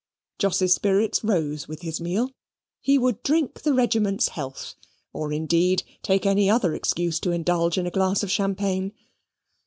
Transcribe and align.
Jos's 0.39 0.73
spirits 0.73 1.23
rose 1.23 1.67
with 1.67 1.81
his 1.83 2.01
meal. 2.01 2.31
He 2.79 2.97
would 2.97 3.21
drink 3.21 3.61
the 3.61 3.71
regiment's 3.71 4.29
health; 4.29 4.73
or, 5.13 5.31
indeed, 5.31 5.83
take 6.01 6.25
any 6.25 6.49
other 6.49 6.73
excuse 6.73 7.19
to 7.19 7.31
indulge 7.31 7.77
in 7.77 7.85
a 7.85 7.91
glass 7.91 8.23
of 8.23 8.31
champagne. 8.31 8.93